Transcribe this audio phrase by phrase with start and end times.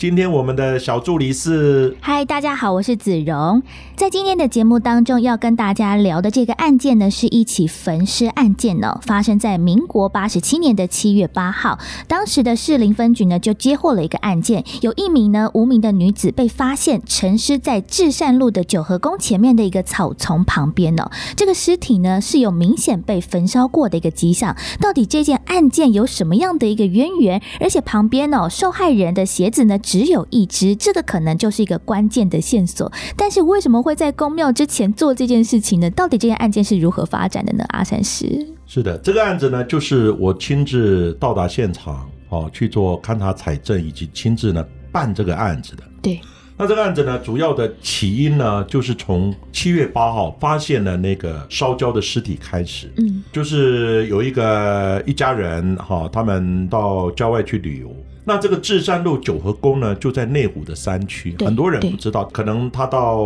[0.00, 3.62] 今天我们的小助理是，嗨，大家好，我是子荣。
[3.96, 11.78] 在今天的节目当中，要跟大家聊的这个案件呢，是一起焚尸案件呢，发生在民国八十七年的七月八号。
[12.08, 21.10] 当时的士林分局呢，就接获了一个案件，有一名呢无名的女子被发现沉尸在至善路的九和宫前面的一个草丛旁边呢。
[21.36, 24.56] 这个尸体呢是有明显被焚烧过的一个迹象。
[24.80, 27.42] 到底这件案件有什么样的一个渊源？
[27.60, 29.78] 而且旁边哦，受害人的鞋子呢？
[29.90, 32.92] 只有一只，这个可能就是一个关键的线索。
[33.16, 35.90] 但是为什么会在公庙之前做这件事情呢？
[35.90, 37.64] 到底这件案件是如何发展的呢？
[37.70, 45.82] 阿三师是的，这个案子呢，就是我亲自到达现场，哦，去做勘查采证，以及亲自呢办这个案子的。
[46.00, 46.20] 对，
[46.56, 52.88] 那这个案子呢，主要的起因呢，就是从七月八号发现了那个烧焦的尸体开始。
[52.98, 57.92] 嗯，就是有一个一家人哈，他们到郊外去旅游。
[58.30, 62.22] 那这个至善路九和宫呢，就在内湖的山区，很多人不知道。
[62.26, 63.22] 可能他到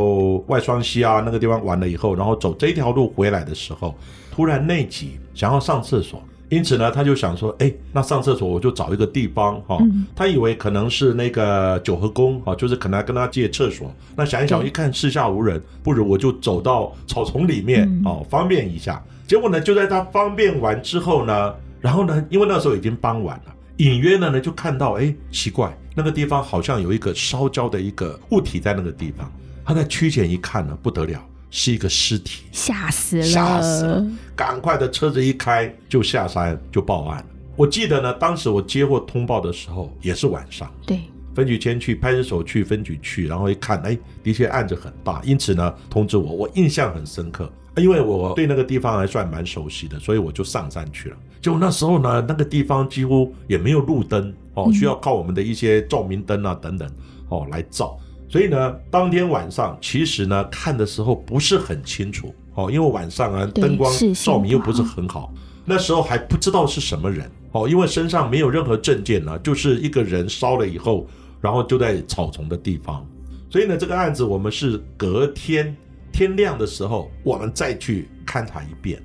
[0.47, 3.95] 外双溪啊那个地方玩了以后，然后走这条路回来的时候，
[4.35, 9.79] 突然内急，想要上厕所，因此呢，他就想说，哎，那上厕所我就找一个地方哈。
[10.17, 13.93] 他以为可能是那个九和宫哈，就是可能跟他借厕所。
[14.17, 19.05] 那想一想，一看四下无人，不如我就走到草丛里面哦，方便一下。
[19.29, 23.54] 结果呢，就在他方便完之后呢，然后呢，因为那时候已经傍晚了。
[23.79, 29.31] 隐约的呢，就看到哎，奇怪，那个地方好像有一个烧焦的一个物体在那个地方。
[29.65, 34.07] 他在趋前一看呢，不得了，是一个尸体，吓死了，吓死了！
[34.37, 37.27] 赶快的车子一开就下山就报案了。
[37.57, 41.01] 我记得呢，当时我接获通报的时候也是晚上，对，
[41.35, 47.51] 分局先去派出所去分局去，然后一看，哎，的确案子很大，因此呢通知我，我印象很深刻。
[47.77, 51.17] 因为我对那个地方还算蛮熟悉的，所以我就上山去了。
[51.45, 56.91] 就那时候呢，那个地方几乎也没有路灯哦，需要靠我们的一些照明灯啊等等
[57.29, 57.99] 哦来照。
[58.31, 65.31] 所以呢，当天晚上其实呢看的时候不是很清楚哦，因为晚上啊灯光照明又不是很好。
[65.67, 71.07] 那时候还不知道是什么人哦，因为身上没有任何证件呢，就是一个人烧了以后，
[71.43, 73.07] 然后就在草丛的地方。
[73.51, 75.77] 所以呢，这个案子我们是隔天。
[76.11, 79.03] 天亮的时候，我们再去勘察一遍。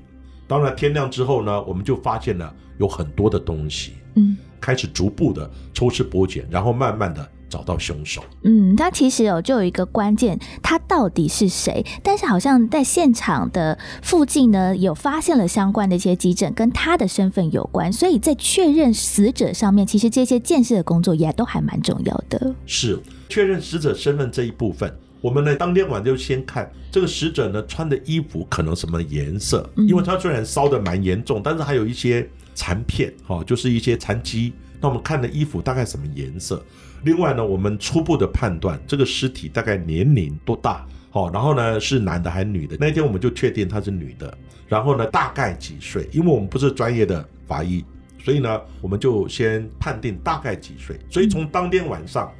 [0.50, 3.94] 当然，天亮之后呢，我们就发现了有很多的东西。
[4.16, 8.24] 嗯，开始逐步的抽丝剥茧，然后慢慢的找到凶手。
[8.42, 11.86] 嗯，他其实哦，就有一个关键，他到底是谁？
[12.02, 17.94] 但是好像在现场的附近呢，有发现了相关的一些急诊，跟他的身份有关。
[17.94, 22.56] 所以在确认死者上面，其实这些建设的工作也都还蛮重要的。
[22.66, 23.00] 是
[23.30, 24.92] 确认死者身份这一部分。
[25.22, 32.26] 我们呢，当天晚就先看这个死者呢穿的衣服可能什么颜色，因为他虽然烧的蛮严重，但是还有一些
[32.56, 34.54] 残片，哈，就是一些残疾。
[34.80, 36.64] 那我们看的衣服大概什么颜色？
[37.04, 40.86] 另外呢，我们初步的判断这个尸体大概年龄多大？
[41.12, 42.78] 好，然后呢是男的还是女的？
[42.80, 44.38] 那天我们就确定她是女的。
[44.70, 46.08] 然后呢大概几岁？
[46.14, 47.84] 因为我们不是专业的法医，
[48.24, 50.98] 所以呢我们就先判定大概几岁。
[51.10, 52.32] 所以从当天晚上。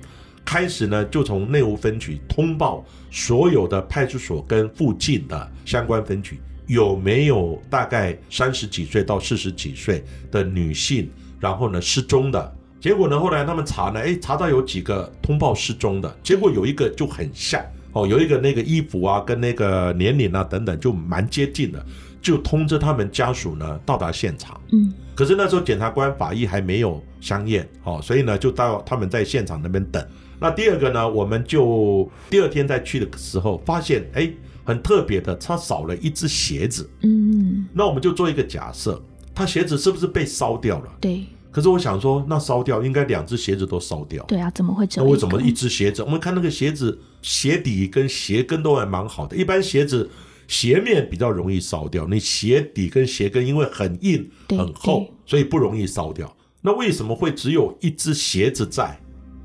[0.50, 11.08] 开始呢，就从内务分局通报所有的派出所跟附近的相关分局有没有大概三十几岁到四十几岁的女性，
[11.40, 12.56] 然后呢失踪的。
[12.82, 21.86] 结果呢，后来他们查呢，哎，查到有几个通报失踪的，结果有一个就很像哦，有一个那个衣服啊跟那个年龄啊等等就蛮接近的，
[22.24, 24.60] 就通知他们家属呢到达现场。
[24.72, 30.04] 嗯，可是那时候检察官法医还没有相验，哦，所以呢就到他们在现场那边等。
[30.40, 34.32] 那第二个呢，我们就第二天再去的时候，发现哎，
[34.64, 36.90] 很特别的，他少了一只鞋子。
[37.02, 39.02] 嗯，那我们就做一个假设，
[39.36, 40.92] 他鞋子是不是被烧掉了？
[41.02, 41.26] 对。
[41.52, 44.24] 可是我想说，那烧掉应该两只鞋子都烧掉。
[44.26, 45.06] 对啊，怎么会这样？
[45.06, 46.04] 那为什么一只鞋子？
[46.04, 50.08] 我们看那个鞋子鞋底跟鞋跟都还蛮好的，一般鞋子
[50.48, 56.32] 鞋面比较容易烧掉，你鞋底跟鞋跟因为很硬很厚，所以不容易烧掉。
[56.62, 59.00] 那为什么会只有一只鞋子在？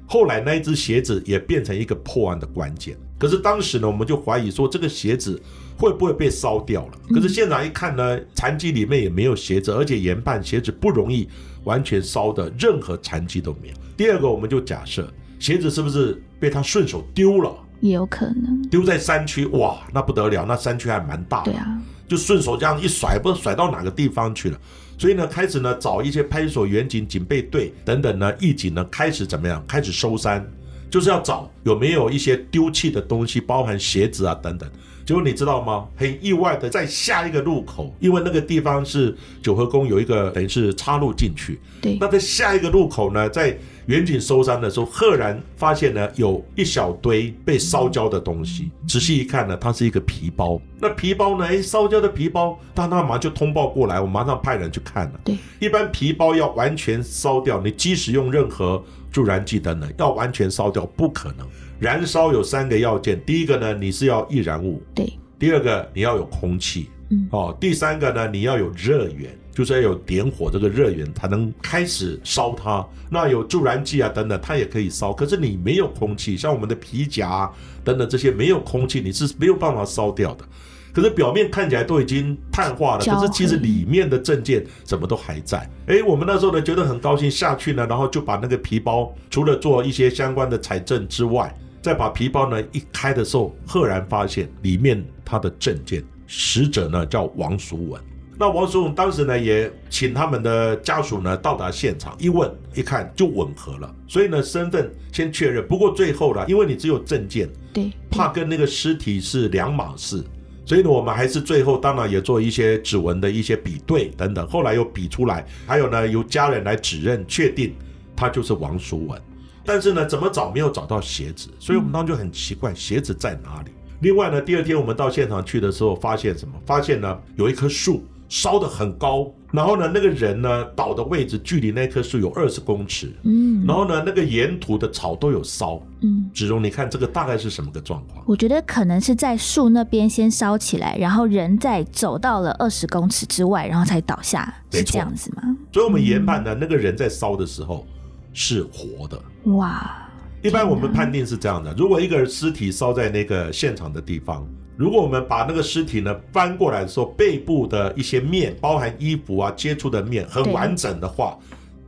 [0.07, 2.97] 后来那一只鞋子也变成一个破案的关键。
[3.19, 5.41] 可是当时呢，我们就怀疑说这个鞋子
[5.79, 6.99] 会不会被烧掉了？
[7.09, 11.29] 可是现场一看呢，残疾里面也没有鞋子，而且研判鞋子不容易
[11.65, 13.75] 完全烧的，任何残疾都没有。
[13.97, 15.09] 第二个，我们就假设
[15.39, 17.55] 鞋子是不是被他顺手丢了？
[17.81, 18.63] 也有可能。
[18.69, 21.53] 丢在山区，哇，那不得了，那山区还蛮大的。
[21.53, 24.61] 对啊，就顺手这样一甩，不知道甩到哪个地方去了。
[24.97, 29.63] 所以呢，开始呢找一些派出所员警、警备队等等呢，义警呢开始怎么样？
[29.67, 30.47] 开始搜山，
[30.91, 34.71] 就是要找有没有一些丢弃的东西，包含鞋子啊等等。
[35.05, 35.87] 结果你知道吗？
[35.97, 41.61] 很意外的，在下一个路口，因为那个地方是九和宫有一个等于是插入进去。
[41.81, 41.99] 对。
[42.01, 43.57] 那在下一个路口呢，在
[43.87, 48.71] 远景收山的时候，赫然发现呢有一小堆被烧焦的东西。
[48.89, 50.59] 仔细一看呢，它是一个皮包。
[50.81, 51.47] 那皮包呢？
[51.47, 55.21] 哎，烧焦的皮包，他那马上就通报过来，我马上派人去看了。
[55.25, 55.37] 对。
[55.61, 61.47] 一般皮包要完全烧掉，你即使用任何助燃剂等等，要完全烧掉不可能。
[61.85, 72.83] 燃烧有三个要件，第一个呢，你是要易燃物；对，第二个你要有空气，嗯，哦，第三个呢，你要有热源，就是要有点火这个热源才能开始烧它。
[73.11, 75.13] 那有助燃剂啊等等，它也可以烧。
[75.13, 77.53] 可是你没有空气，像我们的皮夹
[77.85, 80.45] 等等这些没有空气，你是没有办法烧掉的。
[80.91, 85.69] 可是表面看起来都已经碳化了，可是其实里面的证件什么都还在。
[85.87, 91.55] 哎，我们那时候呢觉得很高兴，下去呢，然后就把那个皮包除了做一些相关的采证之外。
[91.85, 98.01] 再把皮包呢一开的时候，赫然发现里面他的证件，死者呢叫王淑文。
[98.39, 105.63] 那王淑文当时呢也请他们的家属呢到达现场，一问一看就吻合了，所以呢身份先确认。
[105.69, 110.25] 不过最后呢，因为你只有证件，对，怕跟那个尸体是两码事，
[110.65, 117.75] 所以呢我们还是最后当然也做一些指纹的一些比对等等，后来又比出来，还有呢由家人来指认确定
[118.17, 119.21] 他就是王淑文。
[119.65, 123.71] 但是呢，怎么找没有找到鞋子，所以我们当时就很奇怪，鞋子在哪里？
[124.01, 126.55] 另外呢，第二天我们到现场去的时候，发现什么？
[126.67, 138.23] 发现呢有一棵树烧得很高，然后呢那个人呢倒的位置距离那棵树有二十公尺，嗯，然后呢那个沿途的草都有烧，嗯，子荣，你看这个大概是什么个状况？
[138.27, 145.57] 我觉得可能是在树那边先烧起来，然后人在走到了二十公尺之外，然后才倒下，是这样子吗？
[145.73, 147.87] 所以我们研判呢，那个人在烧的时候。
[148.35, 149.19] 是活的
[149.53, 150.07] 哇！
[150.43, 154.47] 一般我们判定是这样的：如果一个尸体烧在那个现场的地方，
[154.77, 161.39] 如果我们把那个尸体呢翻过来的时候，背部的一些面，包含衣服啊接触的面很完整的话，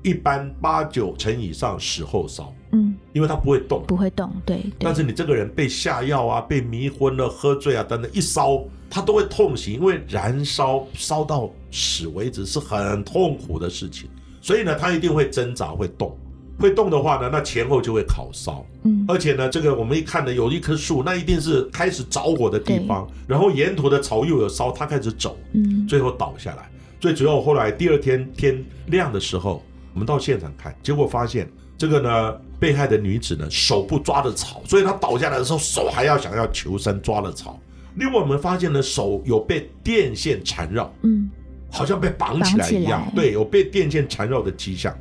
[0.03, 2.51] 一般八九成以上死后烧。
[2.73, 4.65] 嗯，因为它不会动，不会动，对。
[4.79, 14.09] 但是你这个人被下药啊，被迷昏了、喝醉啊等等，一烧他都会痛醒，因为燃烧烧到死为止是很痛苦的事情，
[14.41, 16.17] 所以呢，他一定会挣扎，会动。
[16.59, 18.65] 会动的话呢，那前后就会烤烧。
[18.85, 23.07] 嗯，而且呢，这个我们一看呢，有一棵树，那一定是开始着火的地方。
[23.27, 26.69] 然后沿途的草又有烧，它开始走，嗯，最后倒下来。
[26.99, 29.63] 最主要后来第二天天亮的时候，
[29.93, 37.61] 我们到现场看，结果发现这个呢，被害的女子呢手部抓着草，所以她倒下来的时候手还要想要求生抓了草。
[37.97, 41.31] 另外我们发现呢，手有被电线缠绕，嗯，
[41.71, 44.97] 好像被绑起来一样，对，有被电线缠绕的迹象。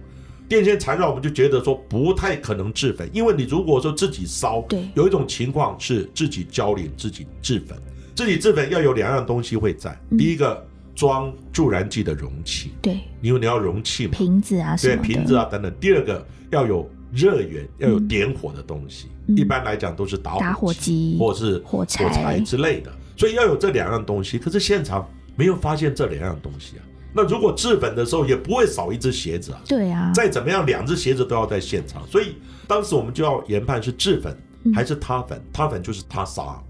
[0.47, 7.77] 电线缠绕，我们就觉得说不太可能制粉，因为你如果说自己烧，对，有一种情况是自己浇淋、自己制粉，
[8.15, 10.63] 自己制粉要有两样东西会在，第一个
[10.93, 15.73] 装助燃剂的容器，对，因为你要容器嘛，瓶子啊，对，瓶子啊等等。
[15.79, 24.37] 第二个要有热源，要有点火的东西，一般来讲都是打打火机或者是火柴之类的，所以要有这两样东西。
[24.37, 26.83] 可是现场没有发现这两样东西啊。
[27.15, 32.35] 那如果制粉的时候也不会少一只鞋子啊，对啊，再怎么样两只鞋子都要在现场，所以
[32.67, 34.37] 当时我们就要研判是制粉
[34.73, 36.61] 还是他粉，他粉就是他杀。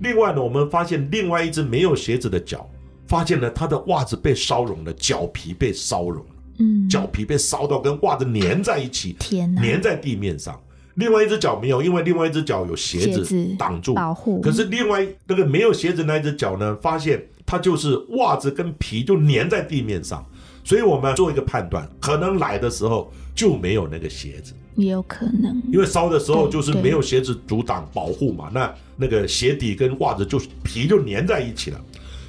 [0.00, 2.68] 另外呢，我们发现另外一只没有鞋子的脚，
[3.06, 10.60] 发现了他的袜子被烧融了，脚皮被烧融了，嗯，脚皮被烧到跟袜子粘在一起，天哪，粘在地面上。
[10.96, 13.24] 另外一只脚没有，因为另外一只脚有鞋子
[13.58, 13.94] 挡住。
[13.94, 14.40] 保护。
[14.40, 20.24] 可是另外那个没有鞋子那一只脚呢，发现它就是袜子跟皮就粘在地面上，
[20.64, 31.78] 所以我们做一个判断，可能来的时候就没有那个鞋子，也有可能，因为烧的时候就是没有鞋子阻挡保护嘛，那那个鞋底跟袜子就皮就粘在一起了。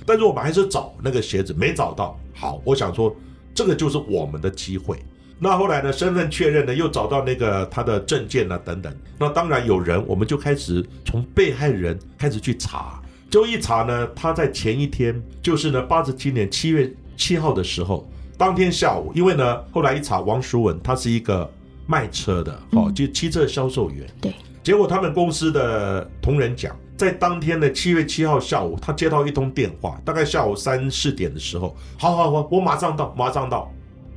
[0.05, 2.19] 但是我们还是找那个鞋子，没找到。
[2.33, 3.15] 好，我想说
[3.55, 4.97] 这个就是我们的机会。
[5.39, 5.93] 那后来呢？
[5.93, 8.93] 身份确认呢，又找到那个他的证件啊等等。
[9.17, 13.01] 那当然有人，我们就开始从被害人开始去查。
[13.33, 21.51] 就一查呢，他在前一天，就是呢八十七年七月七号的时候，当天下午，因为呢后来一查，王淑文他是一个
[21.87, 24.05] 卖车的，哦，就汽车销售员。
[24.21, 24.31] 对。
[24.61, 33.67] 结果他们公司的同仁讲，在当天的七月七号下午，他接到一通电话，大概下午三四点的时候，好好好，我马上到，马上到。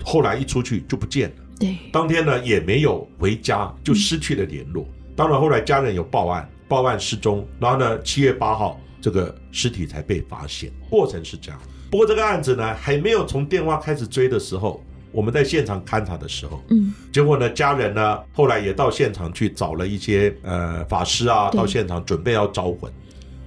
[0.04, 4.86] 后来一出去就不见了，对，当天呢也没有回家，就失去了联络。
[5.16, 11.60] 当然后来家人有报案，报案失踪，然后呢七月八号这个尸体才被发现，过程是这样。
[11.88, 14.82] 不过这个案子呢还没有从电话开始追的时候，
[15.12, 22.92] 我们在现场勘查的时候，嗯，结果呢家人呢后来也到现场去找了一些呃法师啊，到现场准备要招魂。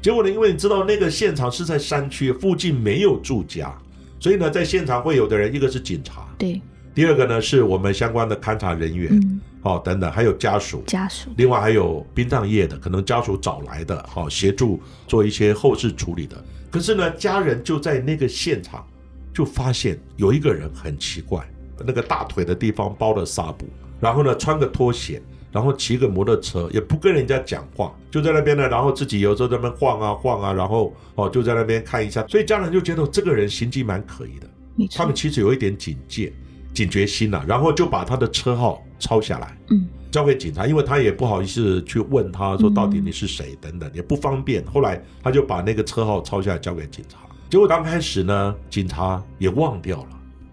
[0.02, 3.78] 结果呢，因为你知道那个现场是在山区，附近没有住家，
[4.18, 6.62] 所以呢在现场会有的人，一个是警察，对，
[7.00, 16.36] 第二个呢是我们相关的勘查人员，嗯，哦等等，还有家属，家属，另外还有殡葬业的，可能家属找来的，好、协助做一些后事处理的。
[16.70, 18.86] 可是呢，家人就在那个现场
[19.34, 21.50] 就发现有一个人很奇怪，
[21.86, 23.66] 那个大腿的地方包了纱布，
[24.02, 25.22] 然后呢穿个拖鞋，
[25.54, 34.50] 然后骑个摩托车，也不跟人家讲话，就在那边呢，然后自己有时候在那边晃啊晃啊，然后哦就在那边看一下，所以家人就觉得这个人行迹蛮可疑的。
[34.94, 36.34] 他们，其实有一点警戒、
[36.80, 39.58] 警觉心呐、然后就把他的车号抄下来。
[39.70, 44.66] 嗯，交给警察，因为他也不好意思去问他说到底你是谁等等，也不方便。
[44.66, 47.18] 后来他就把那个车号抄下来交给警察。
[47.50, 50.08] 结果刚开始呢，警察也忘掉了。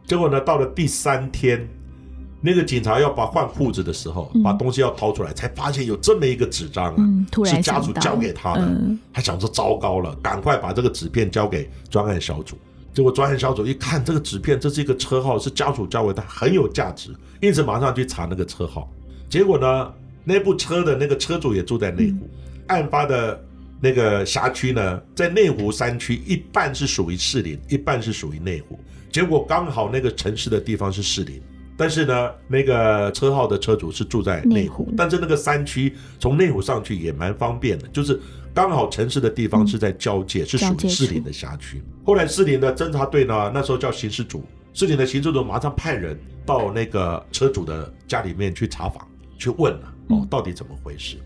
[0.05, 1.65] 结果呢，到了第三天，
[2.41, 8.63] 那个警察要把换裤子的时候，嗯把东西要掏出来，才发现有这么一个纸张啊，嗯突然是家属交给他的。
[8.63, 12.59] 嗯他想说糟糕了，赶快把这个纸片交给专案小组。
[12.97, 18.91] 结果专案小组一看这个纸片，这是一个车号，是家属交给他，很有价值，因此马上去查那个车号。
[19.29, 19.93] 结果呢，
[20.25, 22.27] 那部车的那个车主也住在内湖，
[22.69, 23.39] 案发的
[23.83, 28.81] 那个辖区呢，在内湖山区，一半是属于士林，一半是属于内湖。
[29.13, 31.39] 结果刚好那个城市的地方是士林，
[31.77, 38.19] 但是呢，那个车号的车主是住在内湖，但是那个山区从内湖上去也蛮方便的，就是
[38.55, 41.83] 刚好城市的地方是在交界，是属于士林的辖区。
[42.05, 44.43] 后来士林的侦察队呢，那时候叫刑事组，
[44.73, 49.07] 士林的刑事组马上派人到那个车主的家里面去查访，
[49.37, 51.17] 去问了哦嗯，到底怎么回事？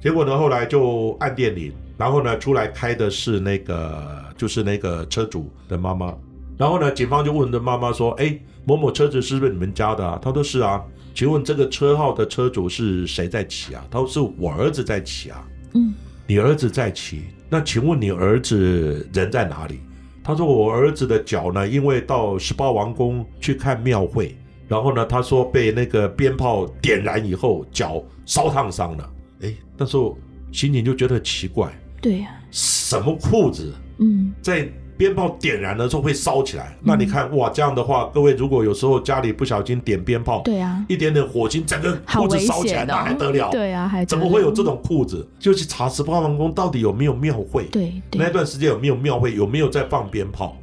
[0.00, 6.14] 结果呢，后来就按电铃，然后呢，出来开的是那个就是那个车主的妈妈，
[6.56, 13.82] 然后呢，警方就问的妈妈说：“哎，某某车子是不是你们家的啊？”他说：“是啊。”请问这个车号的车主是谁在骑啊？
[13.90, 15.94] 他说：“是我儿子在骑啊。”嗯，
[16.26, 19.80] 你儿子在骑，那请问你儿子人在哪里？
[20.22, 24.36] 他说我儿子的脚呢，因为到十八王宫去看庙会，
[24.68, 29.10] 然后呢，他说被那个鞭炮点燃以后，脚烧烫伤了。
[29.40, 30.18] 哎，那时候
[30.52, 36.76] 刑警就觉得很奇怪，对呀，什么裤子嗯，在鞭炮点燃了之后会烧起来？
[36.82, 43.50] 那你看哇，这样的话，各位如果有时候家里不小心点鞭炮，对啊，一点点火星，整个裤子烧起来，险那还哦，得了？
[43.50, 44.66] 对啊，还怎么会有这？
[44.66, 45.24] 种裤子？
[45.38, 47.66] 就去查十八王宫到底有没有庙会？
[47.66, 49.32] 对对，那段时间有没有庙会？
[49.32, 50.56] 有没有在放鞭炮？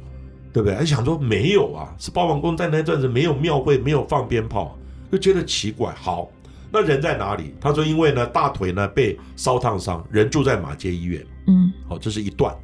[0.52, 0.76] 对不对？
[0.76, 4.78] 还想说没有啊，十八王宫在那段子没有庙会，没有放鞭炮，
[5.10, 5.90] 就觉得奇怪。
[5.94, 6.28] 好，
[6.70, 7.54] 那人在哪里？
[7.58, 11.24] 他说因为呢大腿呢被烧烫伤，人住在马街医院。
[11.46, 12.54] 嗯好，这是一段。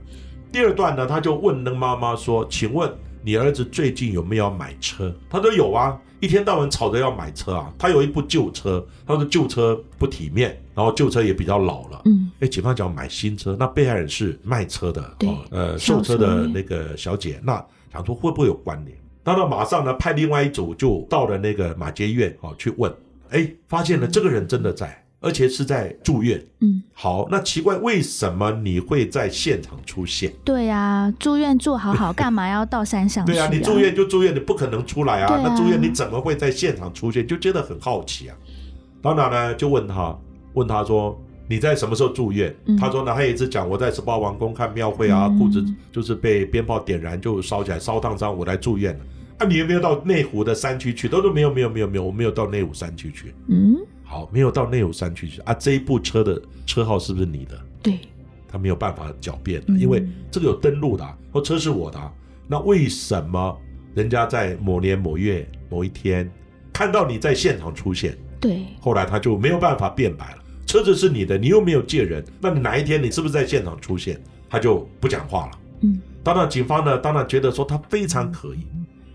[0.52, 2.92] 第二段呢，他就问那个妈妈说：“请问
[3.22, 7.72] 你儿子最近有没有要买车？”他说有啊，一天到晚吵着要买车啊。
[7.78, 12.02] 他有一部旧车，他说旧车不体面，然后旧车也比较老了。
[12.06, 18.96] 嗯，哎，警方讲买新车，那被害人是卖车的，对哦，呃，售车的那个小姐，那想说会不会有关联？
[19.22, 22.92] 那他马上呢派另外一组就到了那个马街院哦去问，
[23.28, 26.42] 哎，发现了这个人真的在，而且是在住院。
[26.60, 30.32] 嗯，好，那奇怪，为什么你会在现场出现？
[30.44, 33.32] 对啊，住院住好好，干嘛要到山上去？
[33.32, 35.28] 对啊，你住院就住院，你不可能出来啊。
[35.28, 37.26] 对啊那住院你怎么会在现场出现？
[37.26, 38.36] 就觉得很好奇啊。
[39.02, 40.18] 当然呢，就问他，
[40.54, 42.54] 问他说你在什么时候住院？
[42.66, 49.00] 嗯他说呢，他一直讲我在十八王宫看庙会啊，嗯裤子就是被鞭炮点燃就烧起来，烧烫伤，我来住院了。
[49.38, 51.08] 啊，你有没有到内湖的山区去？
[51.08, 53.34] 他说没有，没有，没有，没有，我没有到内湖山区去。
[53.48, 53.76] 嗯，
[54.10, 55.54] 好，没有到内湖山区去啊。
[55.54, 57.56] 这一部车的车号是不是你的？
[57.80, 57.96] 对，
[58.48, 62.12] 他没有办法狡辩的，嗯因为这个有登录的、啊，或车是我的啊、
[62.48, 63.56] 那为什么
[63.94, 66.28] 人家在某年某月某一天
[66.72, 70.42] 看到你在现场出现，对，后来他就没有办法辩白了？
[70.66, 74.20] 车子是你的，你又没有借人，那你哪一天你是不是在现场出现？
[74.48, 75.58] 他就不讲话了。
[75.82, 78.66] 嗯，当然，警方呢，当然觉得说他非常可疑，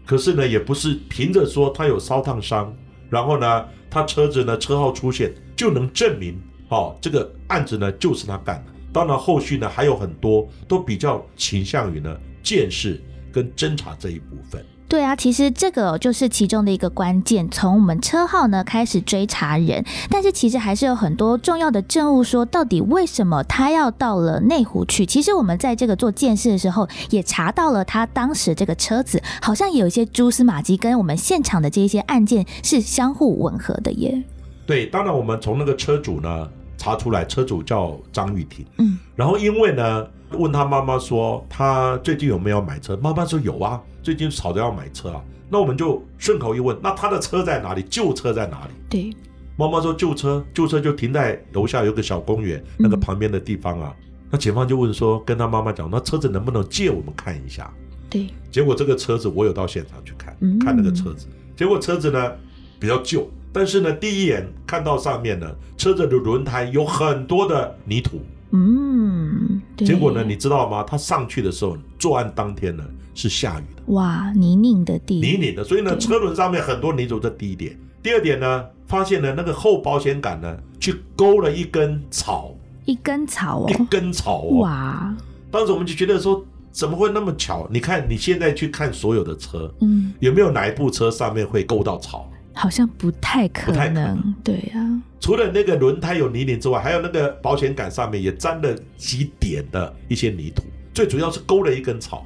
[0.05, 2.73] 可是呢，也不是凭着说他有烧烫伤，
[3.09, 6.37] 然后呢，他车子呢车号出现就能证明
[6.67, 8.71] 哦，这个案子呢就是他干的。
[8.91, 14.65] 当然，后续呢还有很多都比较倾向于呢见识跟侦查这一部分。
[14.87, 17.49] 对啊，其实这个就是其中的一个关键。
[17.49, 25.05] 从我们车号呢开始追查人，但是其实还是有很多重要的证物，说到底为什么他要到了内湖去？
[25.05, 34.23] 其实我们在这个做鉴识的时候，也查到了他当时这个车子好像有一些蛛丝马迹，跟我们现场的这些案件是相互吻合的耶。
[34.67, 38.63] 对，当然我们从那个车主呢查出来，车主叫张玉婷。
[38.77, 45.19] 嗯，然后因为呢，问他妈妈说他最近有没有买车，妈妈说有啊，最近吵着要买车啊。
[45.49, 47.83] 那我们就顺口一问，那他的车在哪里？
[47.89, 48.71] 旧车在哪里？
[48.87, 49.17] 对，
[49.57, 53.95] 妈妈说旧车，旧车就停在楼下有个小公园那个旁边的地方啊。
[54.29, 57.71] 那警方就问说，跟他妈妈讲，那车子能不能借我们看一下？
[58.07, 62.31] 对，结果这个车子我有到现场去看，嗯看那个车子，结果车子呢
[62.79, 68.21] 比较旧，但是呢第一眼看到上面呢，车子的轮胎有很多的泥土。
[68.51, 70.83] 嗯，对结果呢，你知道吗？
[70.83, 72.83] 他上去的时候，作案当天呢
[73.15, 77.19] 是下雨的，哇，泥泞的地，泥泞的，所以呢车轮上面很多泥土。
[77.19, 82.53] 这第一点，第二点呢，发现呢那个后保险杆呢去勾了一根草，
[82.83, 84.59] 一根草哦一哦，根草哦。
[84.59, 85.15] 哇，
[85.49, 87.67] 当时我们就觉得说，怎么会那么巧？
[87.71, 92.29] 你看你现在去看所有的车，嗯，有没有哪一部车上面会勾到草？
[92.53, 102.25] 好像不太可能，能对啊，除了那个轮胎有泥泞之外，还有那个保险杆上面也沾了几点的一些泥土，最主要是勾了一根草。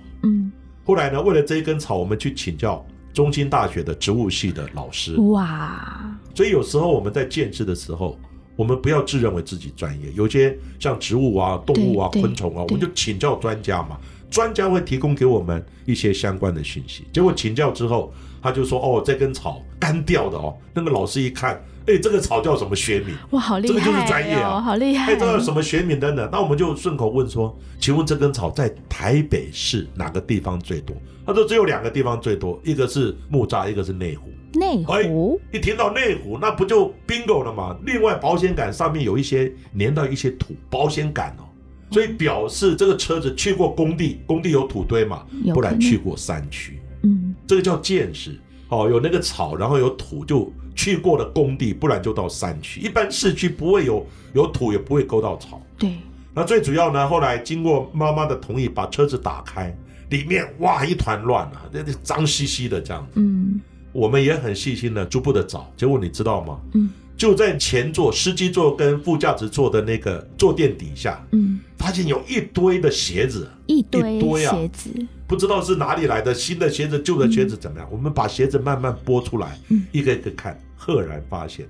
[0.89, 5.15] 嗯，后来呢，为了这一根草，我们去请教中兴大学的植物系的老师。
[5.17, 8.17] 哇，所以有时候我们在见识的时候，
[8.55, 14.00] 我们不要自认为自己专业，有些像植物啊、动物啊、昆虫啊，我们就请教专家嘛。
[14.31, 17.03] 专家会提供给我们一些相关的讯息。
[17.12, 23.15] 结果请教之后，他就说：“哦，这根草干掉的哦。”那个老师一看，哎，这个草叫什么学名？
[23.31, 26.29] 哇，好厉害、哦，这个就是专业啊好厉害，哎，这个什么学名等等？
[26.31, 37.77] 那我们就顺口问说：“请问这根草在台北市哪个地方最多？”他说：“只有两个地方最多，一个是木栅，一个是内湖。”内湖，一听到内湖，那不就 bingo 了吗？
[37.86, 41.46] 另外，保险杆上面有一些粘到一些土，保险杆哦，
[41.91, 52.79] 所以表示这个车子去过工地，工地有土堆嘛，不然去过山区，嗯，这个叫见识哦，有那个草，然后有土，就去过了工地，不然就到山区。
[52.79, 55.61] 一般市区不会有有土，也不会勾到草。
[55.77, 55.97] 对，
[56.34, 59.75] 那最主要呢，后来经过妈妈的同意，把车子打开，
[60.10, 63.19] 里面哇一团乱啊，那那脏兮兮的这样子。
[63.19, 63.60] 嗯
[63.91, 66.60] 我们也很细心的逐步的找，结果你知道吗？
[66.75, 74.89] 嗯就在前座司机座跟副驾驶座的那个坐垫底下，嗯，发现有一堆的鞋子，一堆鞋子，
[75.27, 77.86] 不知道是哪里来的，新的鞋子、旧的鞋子怎么样？
[77.91, 81.67] 我们把鞋子慢慢拨出来，嗯一个一个看，赫然发现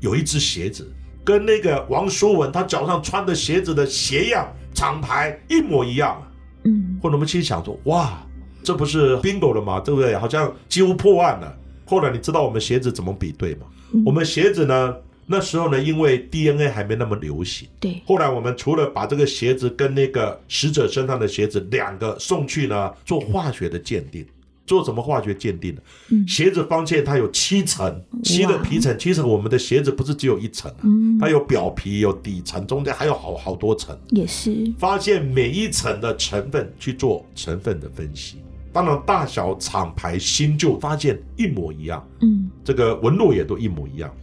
[0.00, 6.26] 有一只鞋子跟那个王淑文他脚上穿的鞋子的鞋样、厂牌一模一样啊。
[6.64, 8.26] 嗯后来我们心想说，哇，
[8.64, 9.78] 这不是 bingo 了吗？
[9.78, 10.16] 对不对？
[10.16, 11.56] 好像几乎破案了。
[11.90, 13.66] 后来你知道我们鞋子怎么比对吗？
[13.92, 14.94] 嗯我们鞋子呢，
[15.26, 17.66] 那时候呢，因为 DNA 还没那么流行。
[17.80, 24.24] 对，后来我们除了把这个鞋子跟那个死者身上的鞋子两个送去呢做化学的鉴定，
[24.64, 25.80] 做什么化学鉴定呢？
[26.10, 33.98] 嗯鞋子发现它有七层，漆的皮层，其实我们的鞋子不是只有一层啊，嗯，它有表皮、有底层，中间还有好好多层。
[34.10, 38.36] 也是，发现每一层的成分去做成分的分析，
[38.72, 44.14] 当然大小、厂牌、新旧发现一模一样，嗯这个纹路也都一模一样。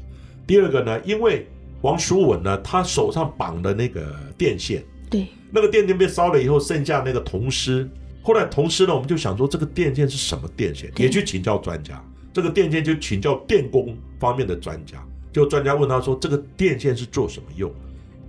[0.45, 1.45] 第二个呢，因为
[1.81, 7.89] 王叔文呢，他手上绑的那个电线，对，那个电线被烧了以后，剩下那个铜丝。
[8.23, 12.01] 后来铜丝呢，我们就想说这个电线是什么电线，也去请教专家。
[12.33, 17.71] 这个电线就请教电工方面的专家，就专家问他说这个电线是做什么用？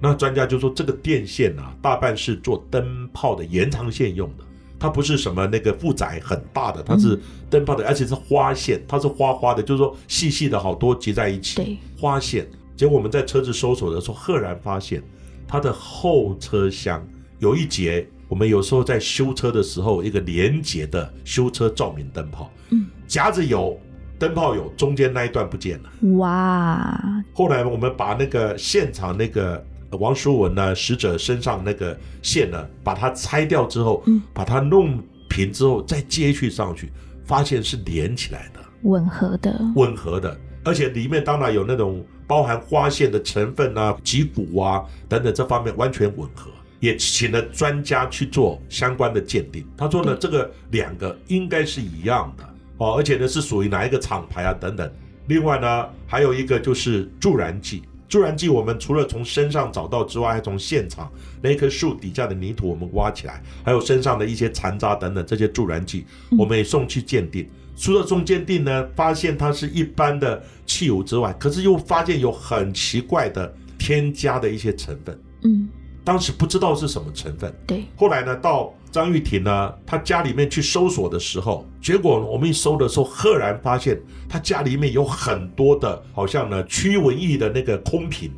[0.01, 4.45] 那专家就说这个电线啊，大半是做灯泡的延长线用的，
[4.79, 7.19] 它不是什么那个负载很大的，它是
[7.51, 11.57] 灯泡的，而且是花线，它是花花的，就是说细细的好多结在一起。
[11.57, 12.49] 对，花线。
[12.77, 15.03] 结果我们在车子搜索的时候，赫然发现
[15.49, 17.05] 它的后车厢
[17.41, 23.77] 有一节，我们有时候在修车的时候，一个连接的修车照明灯泡，嗯，夹子有，
[24.17, 25.91] 灯泡有，中间那一段不见了。
[26.19, 36.93] 哇，后来我们把那个现场那个呃王叔文呢，死者身上那个线呢，把它拆掉之后，嗯把它弄平之后再接续上去，
[37.25, 38.61] 发现是连起来的。
[38.83, 49.67] 吻合的，吻合的，而且里面当然有那种包含花线的成分啊、脊骨啊等等这方面完全吻合，也请了专家去做相关的鉴定。
[49.77, 52.45] 他说呢，这个两个应该是一样的
[52.77, 54.91] 哦，而且呢是属于哪一个厂牌啊等等。
[55.27, 57.83] 另外呢，还有一个就是助燃剂。
[58.09, 66.07] 助燃剂我们除了从身上找到之外，还从现场那棵树底下的泥土我们挖起来，还有身上的一些残渣等等这些助燃剂，
[66.39, 67.49] 我们也送去鉴定。
[67.77, 75.21] 除了送鉴定呢，发现它是一般的汽油之外，可是又发现有很奇怪的添加的一些成分。
[75.43, 75.69] 嗯，
[76.03, 88.31] 当时不知道是什么成分，对，后来呢，到张玉婷呢，她家里面去搜索的时候，结果我们一搜的时候，赫然发现她家里面有很多的，好像呢驱蚊液的那个空瓶，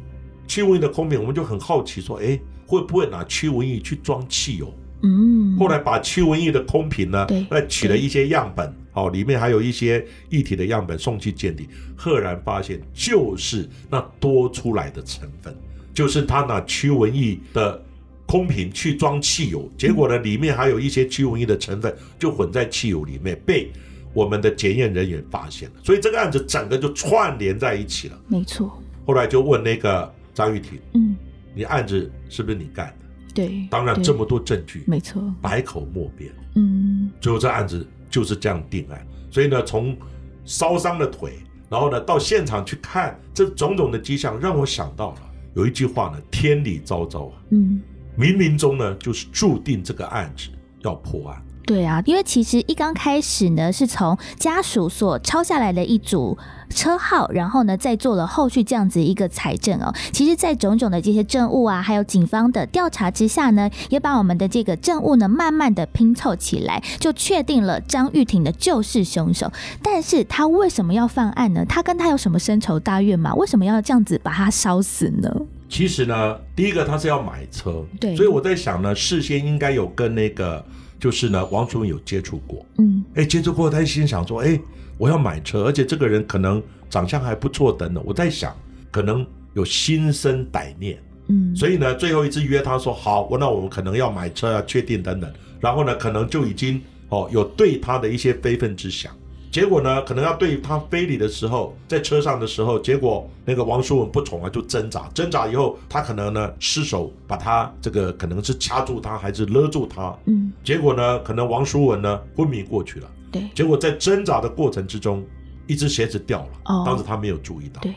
[0.46, 4.72] 驱蚊液的空瓶，我们就很好奇说，哎，会不会拿驱蚊液去装汽油？
[5.02, 15.56] 嗯，后来把驱蚊液的空瓶呢对，那取了一些样本，好、里面还有一些液体的样本送去鉴定，赫然发现就是那多出来的成分，
[15.94, 17.82] 就是他拿驱蚊液的
[18.30, 23.72] 空瓶去装汽油，结果呢，里面还有一些驱蚊液的成分就混在汽油里面，被
[24.14, 28.16] 我们的检验人员发现了，所以这个案子整个就串联在一起了。
[28.28, 31.16] 没错，后来就问那个张玉婷，嗯，
[31.56, 32.94] 你案子是不是你干的？
[33.34, 36.30] 对，当然这么多证据，没错，百口莫辩。
[36.54, 39.04] 嗯，最后这案子就是这样定案。
[39.28, 39.96] 所以呢，从
[40.44, 41.32] 烧伤的腿，
[41.68, 45.16] 然后呢到现场去看这种种的迹象，让我想到了
[45.56, 47.82] 有一句话呢：天理昭昭啊，嗯。
[48.18, 50.48] 冥冥中呢就是注定这个案子
[50.82, 51.42] 要破案。
[51.66, 56.36] 对啊，因为其实一刚开始呢，是从家属所抄下来的一组
[56.68, 59.94] 车号，然后呢，再做了后续这样子一个财政哦。
[60.10, 69.52] 其实，在种种的这些证物啊，还有警方的调查之下呢，也把我们的这个证物呢，慢慢的拼凑起来，就确定了张玉婷的就是凶手。
[69.80, 71.64] 但是他为什么要犯案呢？
[71.66, 73.32] 他跟他有什么深仇大怨吗？
[73.36, 75.30] 为什么要这样子把他烧死呢？
[75.70, 80.62] 其实呢，第一个他是要买车，对所以我在想呢，事先应该有跟那个
[80.98, 84.60] 就是呢王楚文有接触过，嗯哎，接触过，他心想说，哎，
[84.98, 88.02] 我要买车，而且这个人可能长相还不错，等等。
[88.04, 88.52] 我在想，
[88.90, 95.32] 可能有心生歹念，嗯，所以呢，最后一次约他说好，我那我们可能要买车啊，确定等等。
[95.60, 99.12] 然后呢，可能就已经哦有对他的一些非分之想。
[99.50, 113.10] 结果呢，可能要对他非礼的时候，在车上的时候，结果那个王淑文不从啊，就挣扎，挣扎以后，他可能呢失手把他这个可能是掐住他，还是勒住他，嗯结果呢，可能王淑文呢昏迷过去了。
[113.32, 115.24] 对结果在挣扎的过程之中，
[115.66, 117.80] 一只鞋子掉了，哦当时他没有注意到。
[117.80, 117.92] 对，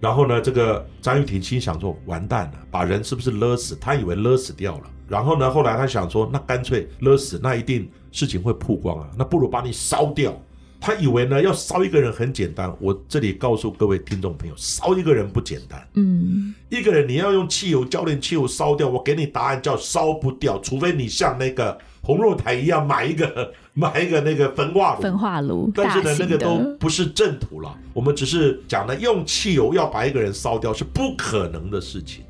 [0.00, 4.84] 然后呢，这个张玉婷心想说：“完蛋了，把人是不是勒死？”他以为勒死掉了。
[5.08, 10.38] 然后呢，后来他想说：“那干脆勒死，那一定事情会曝光啊，那不如把你烧掉。”
[10.80, 12.74] 他以为呢，要烧一个人很简单。
[12.80, 15.86] 我这里告诉各位听众朋友，烧一个人不简单。
[15.94, 25.02] 嗯一个人你要用汽油浇点汽油烧掉，我给你答案叫烧不掉，除非你像那个红肉台一样买一个 买一个那个焚化炉。
[25.02, 27.76] 焚化炉，但是呢，那个都不是正途了。
[27.92, 32.22] 我们只是讲呢，用汽油要把一个人烧掉是不可能的事情。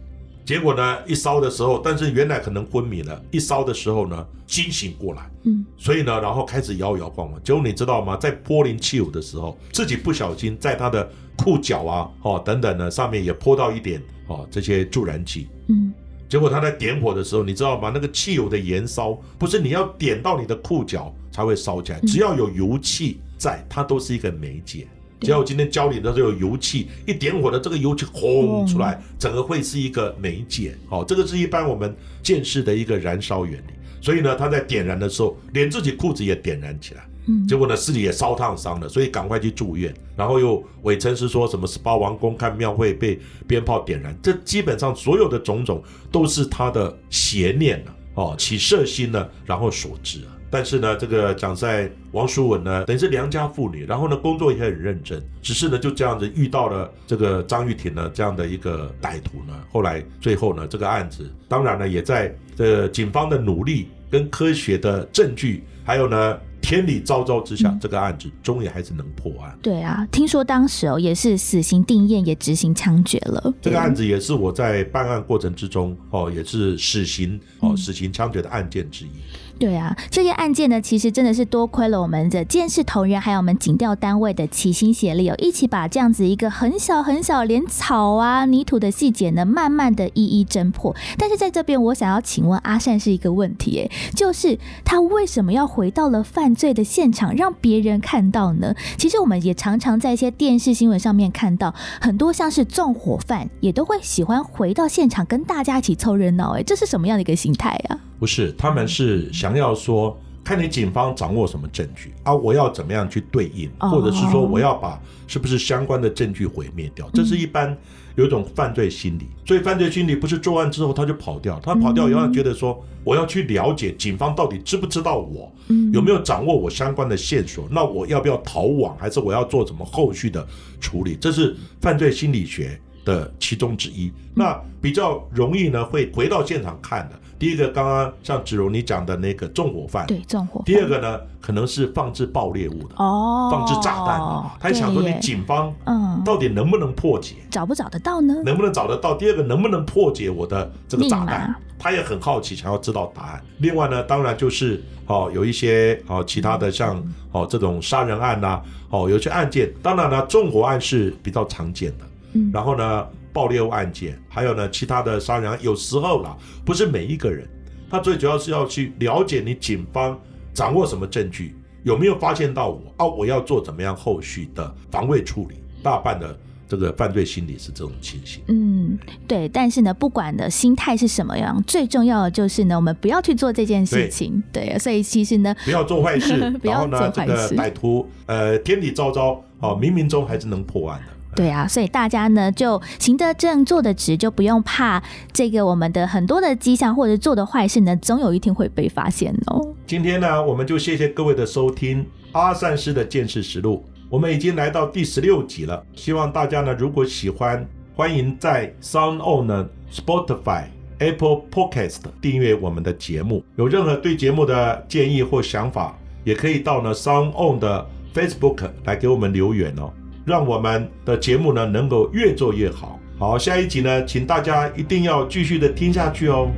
[0.49, 7.39] 结果呢，一烧的时候，但是原来可能昏迷了，一烧的时候呢，惊醒过来，嗯，所以呢，然后开始摇摇晃晃。
[7.45, 8.17] 结果你知道吗？
[8.17, 11.07] 在泼淋汽油的时候，自己不小心在他的
[11.37, 15.51] 裤脚啊，哦等等呢，上面也泼到一点哦这些助燃剂。
[15.67, 15.93] 嗯
[16.31, 17.91] 结果他在点火的时候，你知道吗？
[17.93, 24.89] 那个汽油的燃烧不是你要点到你的裤脚才会烧起来，只要有油气在，它都是一个媒介。
[25.21, 30.77] 只要我今天教你的这个油气，一点火的这个油气轰出来，整个会是一个媒介。
[30.89, 33.73] 好、这个是一般我们见识的一个燃烧原理。
[34.01, 37.05] 所以呢，他在点燃的时候，连自己裤子也点燃起来。
[37.31, 39.93] 嗯结果呢，自己也烧烫伤了，所以赶快去住院。
[40.17, 50.38] 然后又伪称是说什么十八王公看庙会被鞭炮点燃，这基本上所有的种种都是他的邪念了哦，起色心呢，然后所致啊。
[50.51, 69.57] 但是呢，这个讲在王淑文呢，等于是良家妇女，然后呢工作也很认真，只是呢就这样子遇到了这个张玉婷呢这样的一个歹徒呢，后来最后呢这个案子，当然呢也在这警方的努力跟科学的证据，还有呢天理昭昭之下，这个案子终于还是能破案。
[69.63, 73.55] 对啊，听说当时哦也是死刑定验，也执行枪决了。
[73.61, 79.11] 这个案子也是我在办案过程之中哦，也是死刑哦，死刑枪决的案件之一。
[79.59, 90.95] 对啊，这些案件呢，其实真的是多亏了我们的监视同仁，还有我们警调单位的齐心协力哦，一起把这样子一个很小很小，连草啊、泥土的细节呢，慢慢的一一侦破。
[91.19, 98.73] 但是在这边，我想要请问阿善是一个问题，诶，就是他为什么要回到了犯罪的现场，让别人看到呢？
[98.97, 107.99] 其实我们也常常在一些电视新闻上面看到，很多像是纵火犯也都会喜欢回到现场跟大家一起凑热闹，诶，这是什么样的一个心态啊？
[108.21, 117.77] 不是，他们是想要说看你警方掌握什么证据啊，我要怎么样去对应，哦或者是说我要把是不是相关的证据毁灭掉，这是一般
[118.17, 119.29] 有一种犯罪心理。
[119.45, 130.47] 所以犯罪心理不是作案之后他就跑掉，他跑掉以后他觉得说我要去了解警方到底知不知道我，嗯有没有掌握我相关的线索，那我要不要逃亡，还是我要做什么后续的
[130.81, 131.15] 处理？
[131.21, 134.11] 这是犯罪心理学的其中之一。
[134.35, 137.21] 那比较容易呢，会回到现场看的。
[137.39, 140.61] 第一个，刚刚像子荣你讲的那个纵火犯，对纵火。
[140.65, 148.35] 第二个呢，可能是放置爆裂物的，哦，放置炸弹的，他想说你警方嗯到底能不能破解，找不找得到呢？
[148.45, 149.15] 能不能找得到？
[149.15, 151.55] 第二个，能不能破解我的这个炸弹？
[151.79, 153.41] 他也很好奇，想要知道答案。
[153.59, 162.05] 另外呢，当然就是哦，有一些哦其他的像哦这种杀人案呐、哦有些案件，当然呢，纵火案是比较常见的。
[162.33, 163.07] 嗯然后呢，
[163.39, 167.49] 爆裂物案件，还有呢其他的杀人案，有时候啦，不是每一个人，
[167.89, 170.19] 他最主要是要去了解你警方
[170.53, 173.07] 掌握什么证据，有没有发现到我啊？
[173.07, 175.55] 我要做怎么样后续的防卫处理？
[175.85, 178.43] 大半的这个犯罪心理是这种情形。
[178.49, 178.99] 嗯，
[179.29, 184.43] 对，但是呢，不管的心态是什么样，最重要的就是呢，我们不要去做这件事情。
[184.53, 191.13] 对，所以其实呢，不要做坏事 不要然后呢，这个做坏事歹徒呃天理昭昭，哦，冥冥中还是能破案的。
[191.39, 195.01] 对啊，所以大家呢就行得正，坐得直，就不用怕
[195.33, 199.73] 这个我们的很多的迹象或者做的坏事呢，总有一天会被发现哦。
[199.87, 205.81] 今天呢，我们就谢谢各位的收听，阿善师的见识实录，我们已经来到第十六集了。
[205.95, 210.65] 希望大家呢，如果喜欢，欢迎在 Sound On 呢、Spotify、
[210.99, 213.45] Apple Podcast 订阅我们的节目。
[213.55, 219.93] 有任何对节目的建议或想法，也可以到呢 Sound On 的 Facebook 来给我们留言哦，
[220.29, 223.01] 让我们的节目呢能够越做越好。
[223.19, 226.53] 好，下一集呢，请大家一定要继续的听下去哦。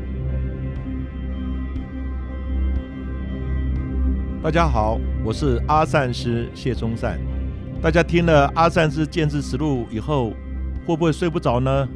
[4.43, 7.21] 大家好，我是阿善师谢宗善。
[7.81, 10.31] 大家听了阿善师见识实录以后，
[10.85, 11.89] 会不会睡不着呢？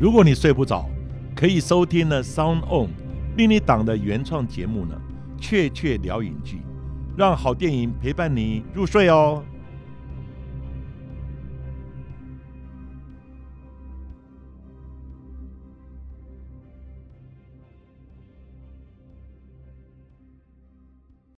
[0.00, 0.88] 如果你睡不着，
[1.36, 2.88] 可以收听呢 Sound On
[3.36, 4.96] 另一档的原创节目呢，
[5.38, 6.56] 《雀雀聊影剧》，
[7.14, 9.44] 让好电影陪伴你入睡哦。